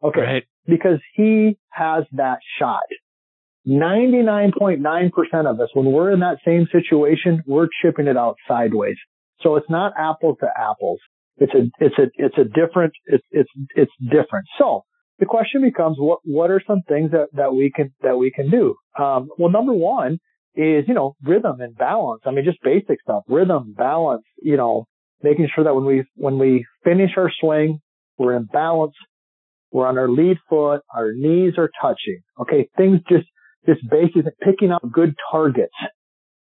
[0.03, 0.21] Okay.
[0.21, 0.43] Right.
[0.65, 2.81] Because he has that shot.
[3.67, 5.11] 99.9%
[5.45, 8.95] of us, when we're in that same situation, we're chipping it out sideways.
[9.41, 10.99] So it's not apples to apples.
[11.37, 14.47] It's a, it's a, it's a different, it's, it's, it's different.
[14.57, 14.83] So
[15.19, 18.49] the question becomes, what, what are some things that, that we can, that we can
[18.49, 18.75] do?
[18.97, 20.19] Um, well, number one
[20.57, 22.23] is, you know, rhythm and balance.
[22.25, 24.85] I mean, just basic stuff, rhythm, balance, you know,
[25.21, 27.79] making sure that when we, when we finish our swing,
[28.17, 28.95] we're in balance.
[29.71, 30.81] We're on our lead foot.
[30.93, 32.21] Our knees are touching.
[32.41, 32.69] Okay.
[32.75, 33.27] Things just,
[33.67, 35.73] just basic, picking up good targets.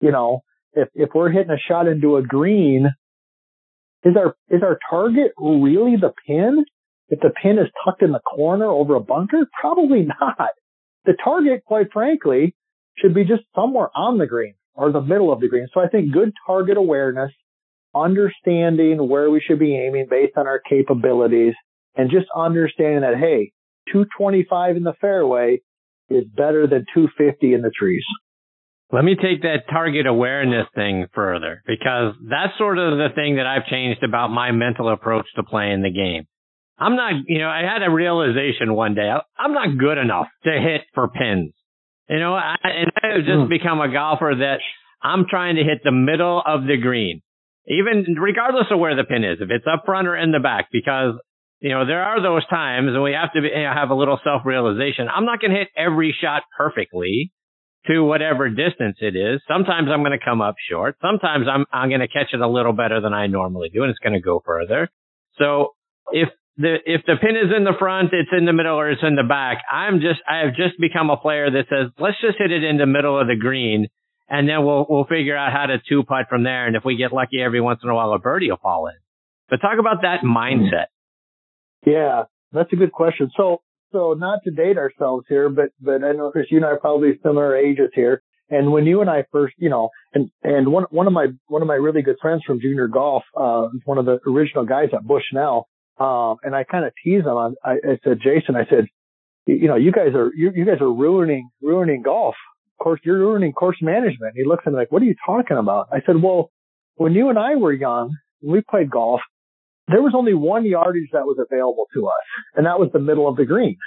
[0.00, 0.40] You know,
[0.72, 2.88] if, if we're hitting a shot into a green,
[4.04, 6.64] is our, is our target really the pin?
[7.10, 9.46] If the pin is tucked in the corner over a bunker?
[9.60, 10.50] Probably not.
[11.04, 12.54] The target, quite frankly,
[13.00, 15.68] should be just somewhere on the green or the middle of the green.
[15.72, 17.32] So I think good target awareness,
[17.94, 21.54] understanding where we should be aiming based on our capabilities
[21.96, 23.52] and just understanding that, hey,
[23.92, 25.60] 225 in the fairway
[26.10, 28.04] is better than 250 in the trees.
[28.90, 33.46] Let me take that target awareness thing further because that's sort of the thing that
[33.46, 36.24] I've changed about my mental approach to playing the game.
[36.78, 39.10] I'm not, you know, I had a realization one day.
[39.38, 41.52] I'm not good enough to hit for pins.
[42.08, 43.48] You know, I, and I have just mm.
[43.48, 44.58] become a golfer that
[45.02, 47.20] I'm trying to hit the middle of the green,
[47.66, 50.68] even regardless of where the pin is, if it's up front or in the back,
[50.72, 51.14] because
[51.60, 53.94] you know there are those times, and we have to be, you know, have a
[53.94, 55.06] little self realization.
[55.08, 57.32] I'm not going to hit every shot perfectly
[57.86, 59.40] to whatever distance it is.
[59.46, 60.96] Sometimes I'm going to come up short.
[61.02, 63.90] Sometimes I'm I'm going to catch it a little better than I normally do, and
[63.90, 64.88] it's going to go further.
[65.38, 65.74] So
[66.10, 69.02] if the if the pin is in the front, it's in the middle, or it's
[69.02, 69.62] in the back.
[69.70, 72.76] I'm just I have just become a player that says let's just hit it in
[72.76, 73.86] the middle of the green,
[74.28, 76.66] and then we'll we'll figure out how to two putt from there.
[76.66, 78.96] And if we get lucky every once in a while, a birdie will fall in.
[79.48, 80.86] But talk about that mindset.
[81.86, 83.30] Yeah, that's a good question.
[83.36, 86.70] So so not to date ourselves here, but but I know Chris, you and I
[86.70, 88.22] are probably similar ages here.
[88.50, 91.62] And when you and I first, you know, and and one one of my one
[91.62, 95.06] of my really good friends from junior golf, uh, one of the original guys at
[95.06, 95.68] Bushnell,
[95.98, 98.86] um, and I kind of tease him I, I said, Jason, I said,
[99.46, 102.34] you know, you guys are, you, you guys are ruining, ruining golf.
[102.78, 104.34] Of course, you're ruining course management.
[104.36, 105.88] He looks at me like, what are you talking about?
[105.92, 106.50] I said, well,
[106.96, 109.20] when you and I were young, when we played golf,
[109.88, 112.14] there was only one yardage that was available to us,
[112.54, 113.78] and that was the middle of the green.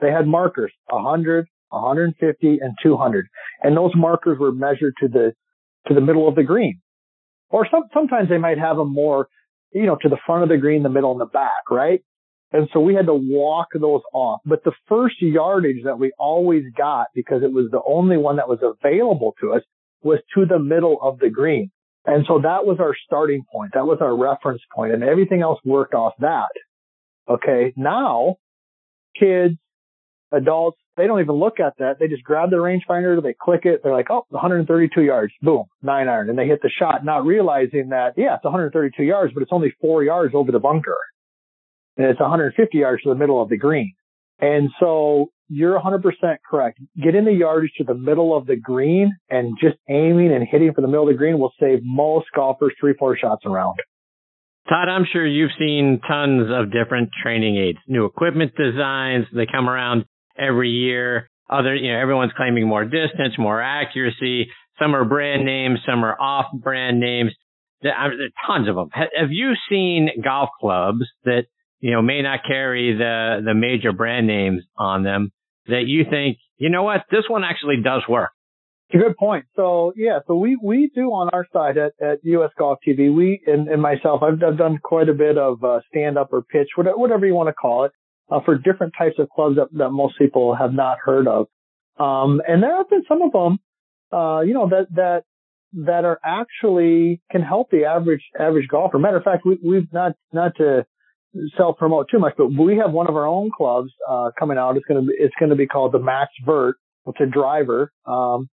[0.00, 3.26] They had markers, 100, 150, and 200,
[3.62, 5.32] and those markers were measured to the
[5.88, 6.80] to the middle of the green.
[7.50, 9.28] Or some, sometimes they might have them more
[9.76, 12.02] you know, to the front of the green, the middle, and the back, right?
[12.52, 14.40] And so we had to walk those off.
[14.46, 18.48] But the first yardage that we always got, because it was the only one that
[18.48, 19.62] was available to us,
[20.02, 21.70] was to the middle of the green.
[22.04, 23.72] And so that was our starting point.
[23.74, 26.48] That was our reference point and everything else worked off that.
[27.28, 27.72] Okay.
[27.76, 28.36] Now
[29.18, 29.56] kids,
[30.32, 31.98] adults, they don't even look at that.
[31.98, 36.08] They just grab their rangefinder, they click it, they're like, oh, 132 yards, boom, nine
[36.08, 39.52] iron, and they hit the shot, not realizing that, yeah, it's 132 yards, but it's
[39.52, 40.96] only four yards over the bunker.
[41.96, 43.94] And it's 150 yards to the middle of the green.
[44.38, 46.02] And so you're 100%
[46.48, 46.78] correct.
[47.02, 50.72] Get in the yardage to the middle of the green and just aiming and hitting
[50.74, 53.78] for the middle of the green will save most golfers three, four shots around.
[54.68, 59.26] Todd, I'm sure you've seen tons of different training aids, new equipment designs.
[59.32, 60.04] They come around
[60.38, 61.28] every year.
[61.48, 64.48] Other, you know, everyone's claiming more distance, more accuracy.
[64.80, 67.32] Some are brand names, some are off brand names.
[67.82, 68.10] There are
[68.46, 68.88] tons of them.
[68.92, 71.44] Have you seen golf clubs that,
[71.80, 75.30] you know, may not carry the, the major brand names on them
[75.66, 78.30] that you think, you know what, this one actually does work?
[78.92, 79.46] Good point.
[79.56, 83.40] So yeah, so we, we do on our side at, at US Golf TV, we,
[83.46, 86.68] and, and myself, I've, I've done quite a bit of uh, stand up or pitch,
[86.76, 87.92] whatever, whatever you want to call it,
[88.30, 91.46] uh, for different types of clubs that, that most people have not heard of.
[91.98, 93.58] Um, and there have been some of them,
[94.12, 95.22] uh, you know, that, that,
[95.84, 98.98] that are actually can help the average, average golfer.
[98.98, 100.86] Matter of fact, we, we've not, not to
[101.56, 104.76] self promote too much, but we have one of our own clubs, uh, coming out.
[104.76, 106.76] It's going to be, it's going to be called the Max Vert.
[107.06, 107.92] It's a driver.
[108.06, 108.48] Um,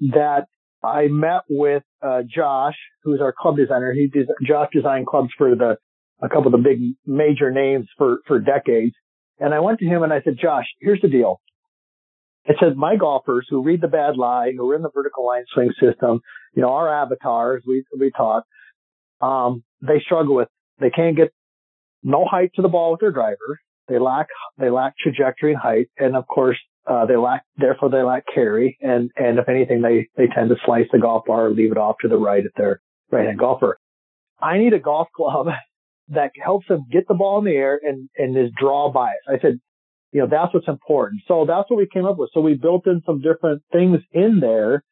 [0.00, 0.46] that
[0.82, 3.92] I met with uh, Josh, who's our club designer.
[3.92, 5.76] He des- Josh designed clubs for the
[6.22, 8.94] a couple of the big major names for for decades.
[9.40, 11.40] And I went to him and I said, Josh, here's the deal.
[12.48, 15.44] I said, my golfers who read the bad lie, who are in the vertical line
[15.52, 16.20] swing system,
[16.54, 18.44] you know, our avatars, we we taught,
[19.20, 20.48] um, they struggle with
[20.80, 21.32] they can't get
[22.02, 23.60] no height to the ball with their driver.
[23.86, 26.56] They lack they lack trajectory and height, and of course
[26.88, 28.78] uh, they lack, therefore they lack carry.
[28.80, 31.76] And, and if anything, they, they tend to slice the golf bar or leave it
[31.76, 33.78] off to the right if they're right hand golfer.
[34.40, 35.48] I need a golf club
[36.10, 39.16] that helps them get the ball in the air and, and is draw bias.
[39.28, 39.60] I said,
[40.12, 41.22] you know, that's what's important.
[41.28, 42.30] So that's what we came up with.
[42.32, 44.82] So we built in some different things in there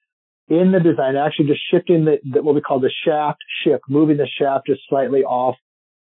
[0.48, 4.16] in the design, actually just shifting the, the what we call the shaft shift, moving
[4.16, 5.56] the shaft just slightly off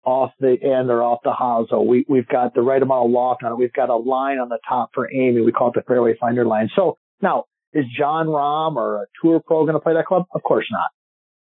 [0.03, 1.87] off the end or off the hosel.
[1.87, 3.55] We, we've got the right amount of loft on it.
[3.55, 5.45] We've got a line on the top for aiming.
[5.45, 6.69] We call it the fairway finder line.
[6.75, 10.25] So now is Jon Rahm or a tour pro going to play that club?
[10.35, 10.89] Of course not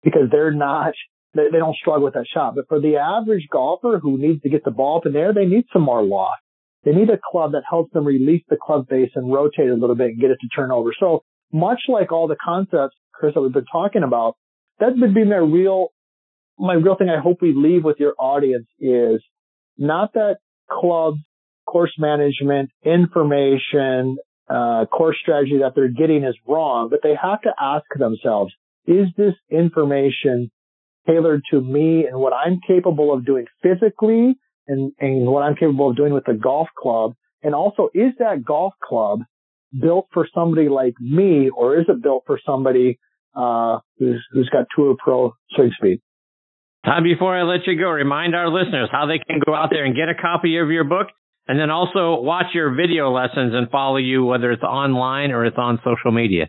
[0.04, 0.94] because they're not,
[1.36, 2.56] they, they don't struggle with that shot.
[2.56, 5.46] But for the average golfer who needs to get the ball up in there, they
[5.46, 6.42] need some more loft.
[6.84, 9.96] They need a club that helps them release the club face and rotate a little
[9.96, 10.92] bit and get it to turn over.
[11.00, 14.36] So much like all the concepts, Chris, that we've been talking about,
[14.80, 15.90] that would be my real
[16.60, 19.24] my real thing I hope we leave with your audience is
[19.78, 20.38] not that
[20.70, 21.18] clubs,
[21.66, 24.18] course management, information,
[24.50, 28.54] uh, course strategy that they're getting is wrong, but they have to ask themselves,
[28.86, 30.52] is this information
[31.06, 34.36] tailored to me and what I'm capable of doing physically
[34.68, 37.14] and, and what I'm capable of doing with the golf club?
[37.42, 39.20] And also, is that golf club
[39.80, 43.00] built for somebody like me or is it built for somebody,
[43.36, 46.00] uh, who's, who's got tour pro swing speed?
[46.86, 49.86] Todd, before I let you go, remind our listeners how they can go out there
[49.86, 51.08] and get a copy of your book
[51.48, 55.58] and then also watch your video lessons and follow you, whether it's online or it's
[55.58, 56.48] on social media.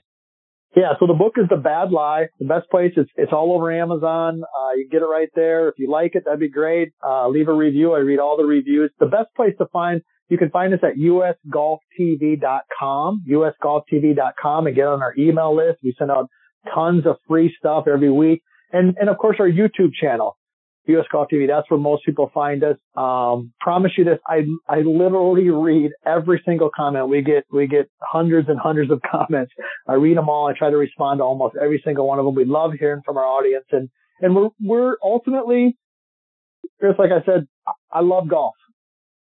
[0.76, 2.90] Yeah, so the book is The Bad Lie, the best place.
[2.96, 4.42] It's, it's all over Amazon.
[4.42, 5.68] Uh, you get it right there.
[5.68, 6.92] If you like it, that'd be great.
[7.06, 7.92] Uh, leave a review.
[7.92, 8.90] I read all the reviews.
[8.98, 15.00] The best place to find, you can find us at usgolftv.com, usgolftv.com and get on
[15.00, 15.78] our email list.
[15.84, 16.28] We send out
[16.74, 18.42] tons of free stuff every week
[18.74, 20.36] and and of course our YouTube channel,
[20.86, 21.46] US Golf TV.
[21.46, 22.76] That's where most people find us.
[22.96, 27.08] Um, promise you this, I I literally read every single comment.
[27.08, 29.52] We get we get hundreds and hundreds of comments.
[29.88, 30.46] I read them all.
[30.46, 32.34] I try to respond to almost every single one of them.
[32.34, 33.88] We love hearing from our audience, and
[34.20, 35.76] and we're we're ultimately,
[36.82, 37.46] just like I said,
[37.90, 38.54] I love golf.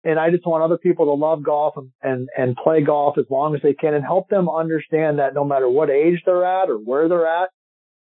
[0.04, 3.26] And I just want other people to love golf and, and, and play golf as
[3.32, 6.70] long as they can and help them understand that no matter what age they're at
[6.70, 7.50] or where they're at,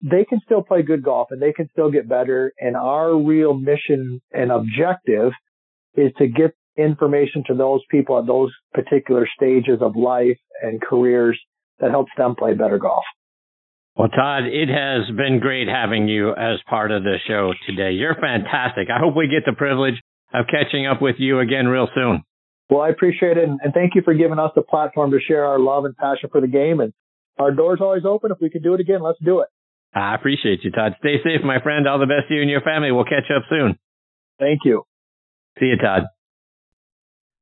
[0.01, 2.53] they can still play good golf and they can still get better.
[2.59, 5.31] And our real mission and objective
[5.95, 11.39] is to get information to those people at those particular stages of life and careers
[11.79, 13.03] that helps them play better golf.
[13.95, 17.91] Well, Todd, it has been great having you as part of the show today.
[17.91, 18.87] You're fantastic.
[18.89, 19.95] I hope we get the privilege
[20.33, 22.23] of catching up with you again real soon.
[22.69, 23.43] Well, I appreciate it.
[23.43, 26.39] And thank you for giving us the platform to share our love and passion for
[26.39, 26.79] the game.
[26.79, 26.93] And
[27.37, 28.31] our door's always open.
[28.31, 29.49] If we can do it again, let's do it.
[29.93, 30.95] I appreciate you, Todd.
[30.99, 31.87] Stay safe, my friend.
[31.87, 32.91] All the best to you and your family.
[32.91, 33.77] We'll catch up soon.
[34.39, 34.83] Thank you.
[35.59, 36.03] See you, Todd.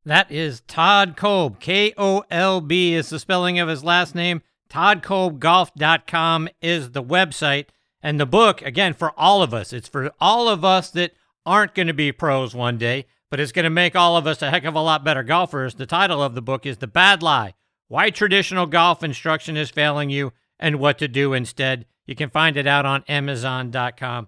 [0.06, 1.60] That is Todd Kolb.
[1.60, 4.42] K O L B is the spelling of his last name.
[4.70, 7.68] ToddKolbGolf.com is the website.
[8.02, 11.12] And the book, again, for all of us, it's for all of us that
[11.46, 14.42] aren't going to be pros one day, but it's going to make all of us
[14.42, 15.76] a heck of a lot better golfers.
[15.76, 17.56] The title of the book is The Bad Lie
[17.88, 21.86] Why Traditional Golf Instruction is Failing You and What to Do Instead.
[22.06, 24.28] You can find it out on Amazon.com.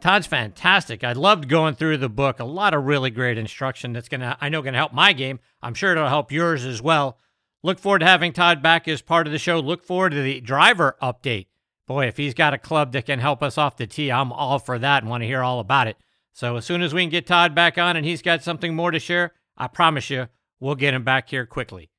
[0.00, 1.02] Todd's fantastic.
[1.02, 2.38] I loved going through the book.
[2.38, 5.12] A lot of really great instruction that's going to, I know, going to help my
[5.12, 5.40] game.
[5.60, 7.18] I'm sure it'll help yours as well.
[7.64, 9.58] Look forward to having Todd back as part of the show.
[9.58, 11.46] Look forward to the driver update.
[11.88, 14.60] Boy, if he's got a club that can help us off the tee, I'm all
[14.60, 15.96] for that and want to hear all about it.
[16.32, 18.92] So as soon as we can get Todd back on and he's got something more
[18.92, 20.28] to share, I promise you,
[20.60, 21.90] we'll get him back here quickly.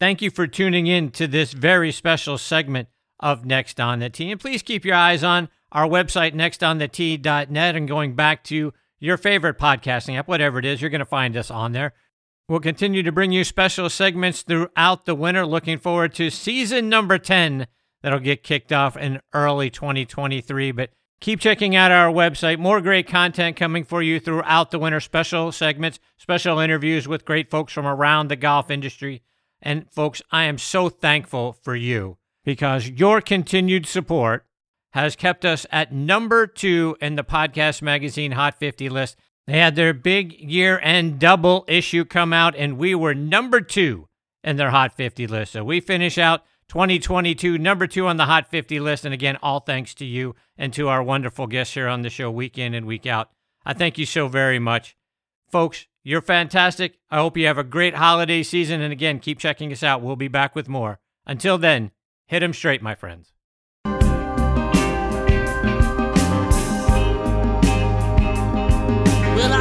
[0.00, 2.88] Thank you for tuning in to this very special segment
[3.18, 4.30] of Next on the Tee.
[4.30, 9.58] And please keep your eyes on our website, nextonthetee.net, and going back to your favorite
[9.58, 11.94] podcasting app, whatever it is, you're going to find us on there.
[12.48, 15.44] We'll continue to bring you special segments throughout the winter.
[15.44, 17.66] Looking forward to season number 10
[18.02, 20.70] that'll get kicked off in early 2023.
[20.72, 20.90] But
[21.20, 22.58] keep checking out our website.
[22.58, 25.00] More great content coming for you throughout the winter.
[25.00, 29.22] Special segments, special interviews with great folks from around the golf industry.
[29.60, 34.46] And folks, I am so thankful for you because your continued support
[34.92, 39.16] has kept us at number two in the podcast magazine Hot 50 list.
[39.46, 44.08] They had their big year end double issue come out, and we were number two
[44.44, 45.52] in their Hot 50 list.
[45.52, 49.04] So we finish out 2022, number two on the Hot 50 list.
[49.04, 52.30] And again, all thanks to you and to our wonderful guests here on the show,
[52.30, 53.30] week in and week out.
[53.64, 54.96] I thank you so very much.
[55.50, 56.94] Folks, you're fantastic.
[57.10, 58.80] I hope you have a great holiday season.
[58.80, 60.00] And again, keep checking us out.
[60.00, 61.00] We'll be back with more.
[61.26, 61.90] Until then,
[62.24, 63.34] hit 'em straight, my friends.
[69.36, 69.52] Well,